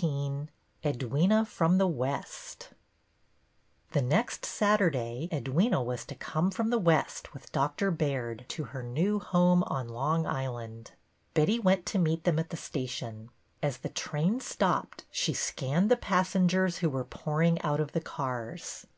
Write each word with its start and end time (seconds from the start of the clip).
XV 0.00 0.48
EDWYNA 0.82 1.44
FROM 1.44 1.76
THE 1.76 1.86
WEST 1.86 2.70
T 3.92 4.00
he 4.00 4.06
next 4.06 4.46
Saturday 4.46 5.28
Edwyna 5.30 5.84
was 5.84 6.06
to 6.06 6.14
come 6.14 6.50
from 6.50 6.70
the 6.70 6.78
West 6.78 7.34
with 7.34 7.52
Dr. 7.52 7.90
Baird 7.90 8.46
to 8.48 8.64
her 8.64 8.82
new 8.82 9.18
home 9.18 9.62
on 9.64 9.90
Long 9.90 10.24
Island. 10.26 10.92
Betty 11.34 11.58
went 11.58 11.84
to 11.84 11.98
meet 11.98 12.24
them 12.24 12.38
at 12.38 12.48
the 12.48 12.56
station. 12.56 13.28
As 13.62 13.76
the 13.76 13.90
train 13.90 14.40
stopped, 14.40 15.04
she 15.10 15.34
scanned 15.34 15.90
the 15.90 15.98
passengers 15.98 16.78
who 16.78 16.88
were 16.88 17.04
pouring 17.04 17.60
out 17.60 17.78
of 17.78 17.92
the 17.92 18.00
cars. 18.00 18.86